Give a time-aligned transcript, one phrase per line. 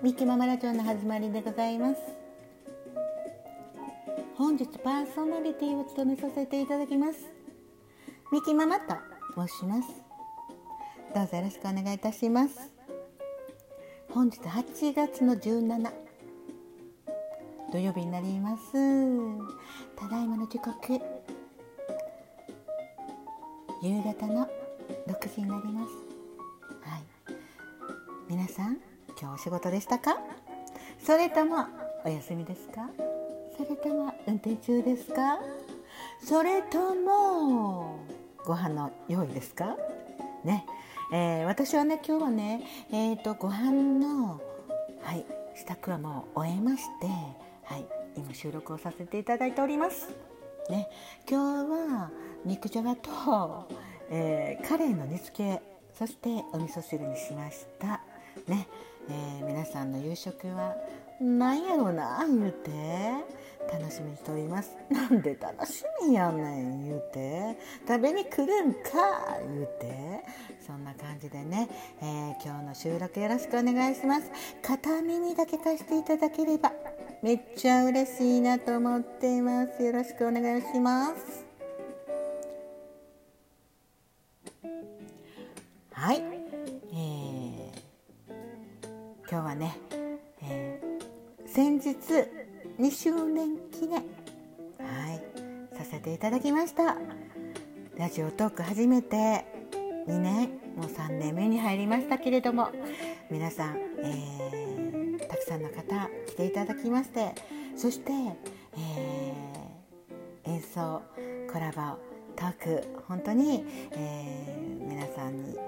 [0.00, 2.00] ミキママラジオの始まりでございます。
[4.36, 7.18] 本日パーソナリティを務めさせていただきます。
[8.30, 8.94] ミキママと
[9.36, 9.88] 申します。
[11.12, 12.72] どうぞよろしくお願いいたします。
[14.10, 15.90] 本日8月の17
[17.72, 18.72] 土曜日になります。
[19.96, 20.76] ただいまの時刻。
[23.82, 24.48] 夕方の
[25.08, 25.92] 6時になります。
[26.88, 27.02] はい。
[28.28, 28.78] 皆さん
[29.20, 30.16] 今日お仕事でしたか？
[31.04, 31.66] それとも
[32.04, 32.88] お休みですか？
[33.56, 35.40] それとも運転中ですか？
[36.24, 37.98] それとも
[38.44, 39.76] ご飯の用意ですか？
[40.44, 40.64] ね、
[41.12, 44.40] えー、私はね今日はねえっ、ー、とご飯の
[45.02, 45.24] はい
[45.56, 47.08] 支度はもう終えまして
[47.64, 47.84] はい
[48.16, 50.10] 今収録をさせていただいております。
[50.70, 50.88] ね。
[51.28, 52.10] 今日は
[52.44, 53.68] 肉じゃがと、
[54.10, 55.60] えー、カレーの煮付け
[55.98, 58.00] そしてお味噌汁にしました。
[58.46, 58.68] ね
[59.10, 60.76] えー、皆さんの夕食は
[61.20, 62.70] 何やろうな言うて
[63.72, 64.76] 楽しみにしております。
[64.90, 67.58] なんで楽しみやねん言うて。
[67.86, 68.80] 食べに来るんか
[69.40, 70.24] 言うて。
[70.66, 71.68] そんな感じでね、
[72.00, 74.30] えー、今日の収録よろしくお願いします。
[74.62, 76.72] 片耳だけ貸していただければ
[77.22, 79.82] めっちゃ嬉しいなと思っています。
[79.82, 81.44] よろしくお願いします。
[85.92, 86.37] はい。
[89.30, 89.78] 今日はね、
[90.42, 91.96] えー、先日
[92.78, 94.00] 2周年記念
[94.78, 96.96] はいさせていただきました。
[97.98, 99.44] ラジオトーク初めて
[100.06, 102.68] 2年もう3年目に入りましたけれども
[103.28, 107.34] 皆さん、えー、たくさんの方来ていただきまして
[107.76, 108.12] そして、
[108.76, 111.02] えー、演奏
[111.52, 112.07] コラボ
[112.38, 115.58] トーク本当に、えー、皆さんに支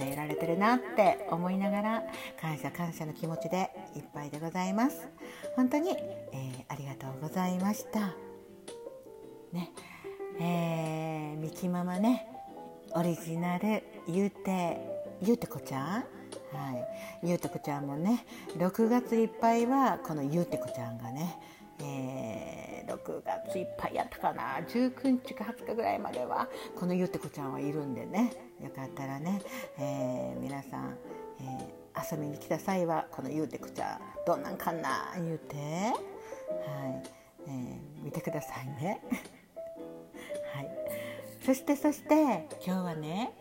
[0.00, 2.02] えられてるなって思いながら
[2.40, 5.06] 感謝感謝の気持ちでいっぱいでございます。
[5.54, 8.16] 本当に、えー、ありがとうございました。
[9.52, 9.70] ね
[10.40, 12.26] えー、みきママね
[12.96, 14.78] オリジナルゆうて
[15.22, 16.04] ゆうてこちゃん
[16.52, 16.72] は
[17.22, 18.26] い、ゆうてこちゃんもね。
[18.56, 21.38] 6月いっぱいはこのゆうてこちゃんがね、
[21.78, 22.15] えー、
[22.96, 24.58] 6月いっぱいやったかな。
[24.68, 28.32] 19日か20日ぐらいまではこのゆうてこちゃんはいるんでね。
[28.62, 29.40] よかったらね、
[29.78, 30.96] えー、皆さん、
[31.40, 34.00] えー、遊びに来た際はこのゆうてくちゃん。
[34.26, 37.26] どんなんかな言うて、はい。
[37.48, 39.00] えー、見てくださいね。
[40.54, 40.70] はい、
[41.44, 43.32] そしてそして今日はね、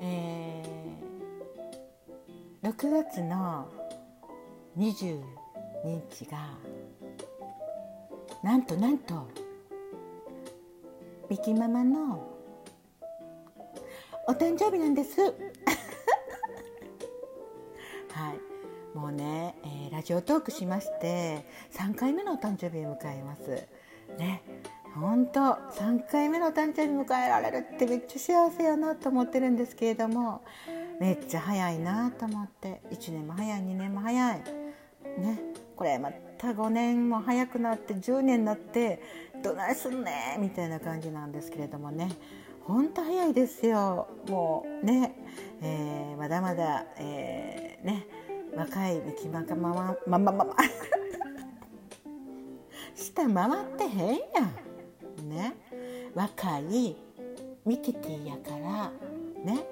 [0.00, 3.68] えー、6月の
[4.78, 5.22] 22
[5.84, 6.56] 日が
[8.42, 9.28] なんとなんと。
[11.30, 12.28] ミキママの。
[14.26, 15.20] お誕生日なんです。
[18.10, 18.98] はい。
[18.98, 23.68] もうね、えー、ラジオトークしまして3回目のお誕生日を迎えます。
[24.18, 24.42] ね。
[24.96, 30.42] 本当3回目のお誕生日迎えられるってめっちゃ幸せやなと思ってるんですけれども
[31.00, 32.82] めっちゃ早いなと思って。
[32.90, 34.42] 1年も早い2年も早い。
[35.18, 35.38] ね。
[35.76, 36.10] これま
[36.42, 39.00] た5年も早くなって10年になって
[39.44, 42.10] どないすんねみたいな感じなんですけれどもね。
[42.64, 44.08] 本当早いですよ。
[44.28, 45.14] もうね、
[45.62, 48.06] えー、まだまだ、えー、ね
[48.56, 50.56] 若いミキマカママママママ
[52.94, 54.16] 下回ってへんや
[55.22, 55.54] んね
[56.14, 56.96] 若い
[57.64, 58.90] ミキティやから
[59.44, 59.64] ね、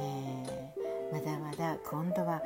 [0.00, 2.40] えー、まだまだ今度は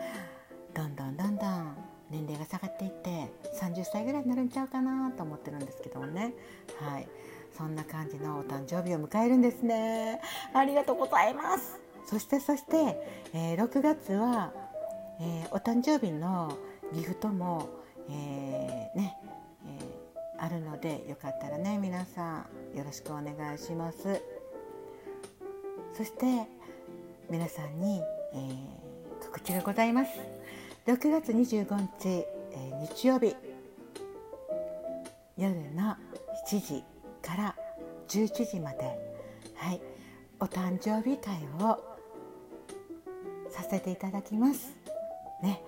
[0.75, 3.31] どんどんどんどん年齢が下がっていって
[3.61, 6.35] 30歳ぐらいになるんちゃうかなと思ってるんですけどもね。
[6.79, 7.09] はい。
[7.57, 10.21] そんな感じのお誕生日を迎えるんですね。
[10.53, 11.81] ありがとうございます。
[12.07, 12.77] そしてそして、
[13.35, 14.53] えー、6月は、
[15.21, 16.57] えー、お誕生日の
[16.93, 17.69] ギフトも、
[18.09, 19.17] えー、ね、
[19.67, 19.79] え
[20.39, 24.23] あるのでよかったらね皆さんよろしくお願いします。
[25.95, 26.47] そして
[27.31, 28.03] 皆さんに、
[28.35, 28.87] え
[29.25, 30.11] 告知がございます
[30.87, 31.67] 6月25
[31.99, 32.27] 日、え
[32.95, 33.35] 日曜日。
[35.37, 35.97] 夜の
[36.49, 36.85] 7時
[37.21, 37.57] から
[38.07, 38.97] 11時まで、
[39.57, 39.81] はい、
[40.39, 41.83] お誕生日会を
[43.51, 44.77] させていただきます。
[45.43, 45.61] ね。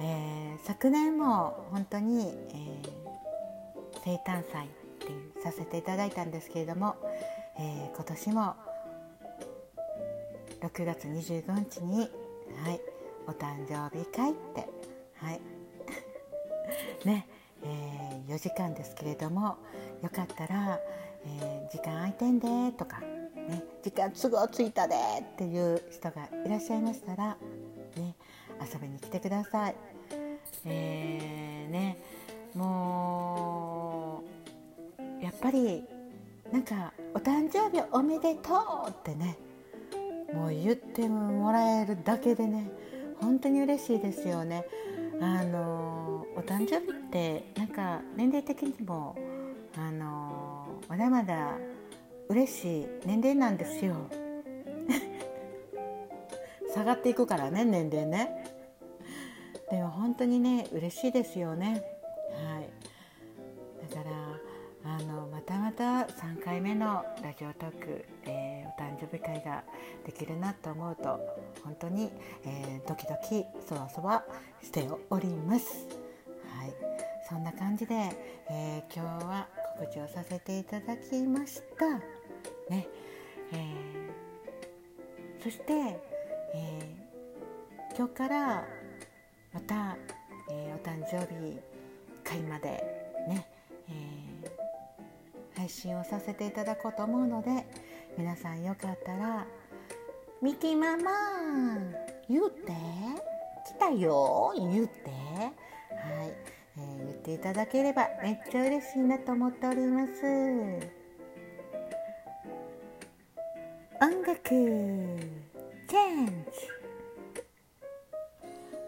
[0.00, 2.90] えー、昨年も本当に、えー、
[4.04, 4.68] 生誕祭っ
[5.00, 6.94] ていうさせていただいたんですけれども、
[7.58, 8.54] えー、今年も
[10.60, 12.08] 6月25日に、
[12.62, 12.80] はい、
[13.26, 14.68] お誕生日会って、
[15.14, 15.40] はい。
[17.04, 17.28] ね。
[17.62, 19.56] えー、4時間ですけれども
[20.02, 20.78] よかったら、
[21.24, 27.36] えー、時間空いてんでとか、ね、時間都合ついたでっていう人がいらっしゃいましたら、
[27.96, 28.14] ね、
[28.60, 29.76] 遊びに来てください。
[30.64, 31.98] えー、ね。
[32.54, 34.22] も
[34.98, 35.84] うやっぱり
[36.50, 38.54] なんか「お誕生日おめでと
[38.86, 39.36] う!」ってね。
[40.32, 42.70] もう言ってもらえるだけでね。
[43.20, 44.64] 本当に嬉しいですよね。
[45.20, 49.16] あのお誕生日ってなんか年齢的にも
[49.76, 51.56] あのまだまだ
[52.28, 53.94] 嬉しい年齢なんですよ。
[56.74, 58.44] 下がっていくからね年齢ね。
[59.70, 61.95] でも本当にね嬉しいですよね。
[65.46, 69.62] たまた3回目のラジオトーク、えー、お誕生日会が
[70.04, 71.20] できるなと思うと
[71.62, 72.10] 本当に、
[72.44, 74.24] えー、ドキドキそわそわ
[74.60, 75.86] しております。
[76.58, 76.74] はい。
[77.28, 77.94] そんな感じで、
[78.50, 79.46] えー、今日は
[79.78, 81.90] 告知をさせていただきました。
[82.68, 82.88] ね、
[83.52, 83.72] え
[85.40, 85.72] そして、
[86.54, 86.96] え
[87.96, 88.64] 今日から
[89.52, 89.96] また、
[90.50, 91.56] えお誕生日
[92.24, 92.68] 会まで
[93.28, 93.46] ね、
[93.88, 94.15] え
[95.66, 97.66] 配信をさせていただこうと思うので
[98.16, 99.44] 皆さんよかったら
[100.40, 101.10] 「ミキママ
[102.28, 102.72] 言うて
[103.66, 106.32] 来たよ言うて」はい、
[106.78, 110.22] えー、言っていただければめっちゃ嬉しいなと思っております。
[114.00, 116.46] 音楽チェン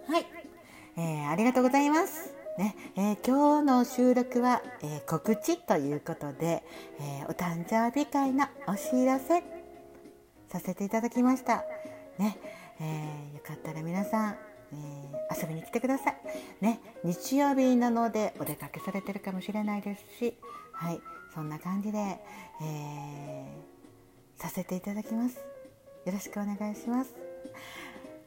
[0.06, 0.12] ジ。
[0.12, 0.26] はい、
[0.96, 2.37] えー、ありがとうございます。
[2.58, 6.64] ねえー、今日の収録は、えー、告知ということで、
[6.98, 9.44] えー、お誕生日会のお知らせ
[10.48, 11.64] させていただきました。
[12.18, 12.36] ね
[12.80, 14.36] えよかったら皆さん、
[14.72, 14.76] え
[15.40, 16.16] 遊びに来てください。
[16.60, 20.36] ね、日曜日なのでお出かけされてるかもしれないですし、
[20.72, 21.00] はい、
[21.32, 21.98] そんな感じで、
[22.60, 23.46] え
[24.36, 25.36] させていただきます。
[26.06, 27.14] よろしくお願いします。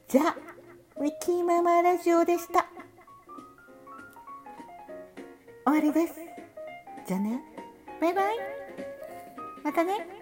[0.07, 0.37] じゃあ、
[0.95, 2.67] ウィキーママラジオでした。
[5.71, 6.19] 終わりです。
[7.07, 7.41] じゃあね。
[8.01, 8.35] バイバイ。
[9.63, 10.20] またね。